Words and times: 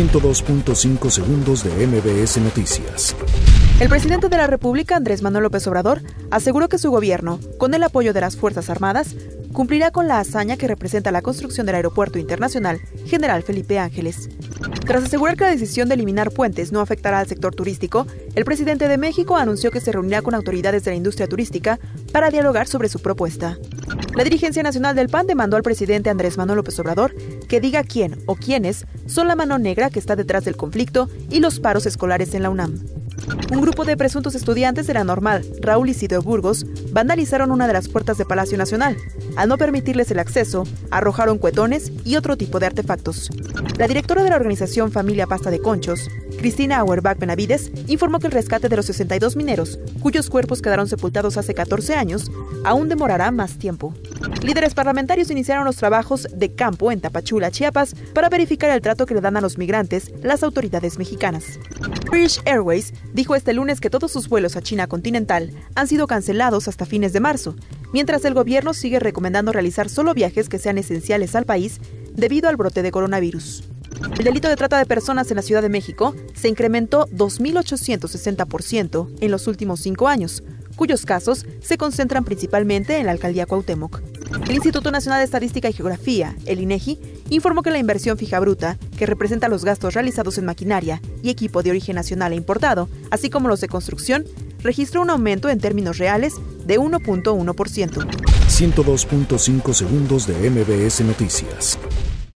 102.5 0.00 1.10
segundos 1.10 1.62
de 1.62 1.86
MBS 1.86 2.38
Noticias. 2.38 3.14
El 3.80 3.90
presidente 3.90 4.30
de 4.30 4.36
la 4.38 4.46
República, 4.46 4.96
Andrés 4.96 5.20
Manuel 5.20 5.42
López 5.42 5.66
Obrador, 5.66 6.00
aseguró 6.30 6.70
que 6.70 6.78
su 6.78 6.90
gobierno, 6.90 7.38
con 7.58 7.74
el 7.74 7.82
apoyo 7.82 8.14
de 8.14 8.22
las 8.22 8.34
Fuerzas 8.34 8.70
Armadas, 8.70 9.14
cumplirá 9.52 9.90
con 9.90 10.08
la 10.08 10.18
hazaña 10.18 10.56
que 10.56 10.68
representa 10.68 11.10
la 11.10 11.20
construcción 11.20 11.66
del 11.66 11.74
Aeropuerto 11.74 12.18
Internacional 12.18 12.80
General 13.04 13.42
Felipe 13.42 13.78
Ángeles. 13.78 14.30
Tras 14.86 15.04
asegurar 15.04 15.36
que 15.36 15.44
la 15.44 15.50
decisión 15.50 15.90
de 15.90 15.96
eliminar 15.96 16.30
puentes 16.30 16.72
no 16.72 16.80
afectará 16.80 17.18
al 17.18 17.26
sector 17.26 17.54
turístico, 17.54 18.06
el 18.34 18.46
presidente 18.46 18.88
de 18.88 18.96
México 18.96 19.36
anunció 19.36 19.70
que 19.70 19.82
se 19.82 19.92
reunirá 19.92 20.22
con 20.22 20.34
autoridades 20.34 20.82
de 20.82 20.92
la 20.92 20.96
industria 20.96 21.26
turística 21.26 21.78
para 22.10 22.30
dialogar 22.30 22.68
sobre 22.68 22.88
su 22.88 23.00
propuesta. 23.00 23.58
La 24.14 24.24
dirigencia 24.24 24.62
nacional 24.62 24.94
del 24.94 25.08
PAN 25.08 25.26
demandó 25.26 25.56
al 25.56 25.62
presidente 25.62 26.10
Andrés 26.10 26.36
Manuel 26.36 26.58
López 26.58 26.78
Obrador 26.78 27.14
que 27.48 27.60
diga 27.60 27.82
quién 27.84 28.18
o 28.26 28.36
quiénes 28.36 28.86
son 29.06 29.28
la 29.28 29.36
mano 29.36 29.58
negra 29.58 29.90
que 29.90 29.98
está 29.98 30.16
detrás 30.16 30.44
del 30.44 30.56
conflicto 30.56 31.08
y 31.30 31.40
los 31.40 31.60
paros 31.60 31.86
escolares 31.86 32.34
en 32.34 32.42
la 32.42 32.50
UNAM. 32.50 32.74
Un 33.52 33.60
grupo 33.60 33.84
de 33.84 33.96
presuntos 33.96 34.34
estudiantes 34.34 34.86
de 34.86 34.94
la 34.94 35.04
normal, 35.04 35.44
Raúl 35.60 35.88
Isidro 35.88 36.22
Burgos, 36.22 36.64
vandalizaron 36.92 37.50
una 37.50 37.66
de 37.66 37.72
las 37.72 37.88
puertas 37.88 38.18
de 38.18 38.24
Palacio 38.24 38.58
Nacional. 38.58 38.96
Al 39.36 39.48
no 39.48 39.58
permitirles 39.58 40.10
el 40.10 40.18
acceso, 40.18 40.64
arrojaron 40.90 41.38
cuetones 41.38 41.92
y 42.04 42.16
otro 42.16 42.36
tipo 42.36 42.58
de 42.58 42.66
artefactos. 42.66 43.30
La 43.78 43.88
directora 43.88 44.22
de 44.22 44.30
la 44.30 44.36
organización 44.36 44.92
Familia 44.92 45.26
Pasta 45.26 45.50
de 45.50 45.60
Conchos, 45.60 46.08
Cristina 46.38 46.78
Auerbach 46.78 47.18
Benavides, 47.18 47.70
informó 47.86 48.18
que 48.18 48.26
el 48.26 48.32
rescate 48.32 48.68
de 48.68 48.76
los 48.76 48.86
62 48.86 49.36
mineros, 49.36 49.78
cuyos 50.02 50.30
cuerpos 50.30 50.62
quedaron 50.62 50.88
sepultados 50.88 51.36
hace 51.36 51.54
14 51.54 51.94
años, 51.94 52.30
aún 52.64 52.88
demorará 52.88 53.30
más 53.30 53.58
tiempo. 53.58 53.94
Líderes 54.42 54.74
parlamentarios 54.74 55.30
iniciaron 55.30 55.64
los 55.64 55.76
trabajos 55.76 56.26
de 56.32 56.54
campo 56.54 56.90
en 56.92 57.00
Tapachula, 57.00 57.50
Chiapas, 57.50 57.94
para 58.14 58.28
verificar 58.28 58.70
el 58.70 58.80
trato 58.80 59.06
que 59.06 59.14
le 59.14 59.20
dan 59.20 59.36
a 59.36 59.40
los 59.40 59.58
migrantes 59.58 60.10
las 60.22 60.42
autoridades 60.42 60.98
mexicanas. 60.98 61.58
British 62.10 62.40
Airways 62.44 62.92
dijo 63.12 63.34
este 63.34 63.52
lunes 63.52 63.80
que 63.80 63.90
todos 63.90 64.10
sus 64.10 64.28
vuelos 64.28 64.56
a 64.56 64.62
China 64.62 64.86
continental 64.86 65.52
han 65.74 65.86
sido 65.88 66.06
cancelados 66.06 66.68
hasta 66.68 66.79
fines 66.86 67.12
de 67.12 67.20
marzo, 67.20 67.56
mientras 67.92 68.24
el 68.24 68.34
gobierno 68.34 68.74
sigue 68.74 69.00
recomendando 69.00 69.52
realizar 69.52 69.88
solo 69.88 70.14
viajes 70.14 70.48
que 70.48 70.58
sean 70.58 70.78
esenciales 70.78 71.34
al 71.34 71.46
país 71.46 71.80
debido 72.14 72.48
al 72.48 72.56
brote 72.56 72.82
de 72.82 72.90
coronavirus. 72.90 73.64
El 74.18 74.24
delito 74.24 74.48
de 74.48 74.56
trata 74.56 74.78
de 74.78 74.86
personas 74.86 75.30
en 75.30 75.36
la 75.36 75.42
Ciudad 75.42 75.62
de 75.62 75.68
México 75.68 76.14
se 76.34 76.48
incrementó 76.48 77.06
2.860% 77.08 79.08
en 79.20 79.30
los 79.30 79.46
últimos 79.46 79.80
cinco 79.80 80.08
años, 80.08 80.42
cuyos 80.76 81.04
casos 81.04 81.46
se 81.60 81.76
concentran 81.76 82.24
principalmente 82.24 82.98
en 82.98 83.06
la 83.06 83.12
alcaldía 83.12 83.46
Cuauhtémoc. 83.46 84.00
El 84.46 84.54
Instituto 84.54 84.90
Nacional 84.90 85.18
de 85.18 85.24
Estadística 85.24 85.68
y 85.68 85.72
Geografía, 85.72 86.36
el 86.46 86.60
INEGI, 86.60 86.98
informó 87.30 87.62
que 87.62 87.70
la 87.70 87.78
inversión 87.78 88.16
fija 88.16 88.38
bruta, 88.38 88.78
que 88.96 89.06
representa 89.06 89.48
los 89.48 89.64
gastos 89.64 89.94
realizados 89.94 90.38
en 90.38 90.44
maquinaria 90.44 91.02
y 91.22 91.30
equipo 91.30 91.62
de 91.62 91.70
origen 91.70 91.96
nacional 91.96 92.32
e 92.32 92.36
importado, 92.36 92.88
así 93.10 93.28
como 93.28 93.48
los 93.48 93.60
de 93.60 93.68
construcción, 93.68 94.24
registró 94.62 95.02
un 95.02 95.10
aumento 95.10 95.48
en 95.48 95.58
términos 95.58 95.98
reales 95.98 96.34
de 96.70 96.78
1.1%. 96.78 98.06
102.5 98.48 99.74
segundos 99.74 100.26
de 100.28 100.50
MBS 100.50 101.00
Noticias. 101.00 101.76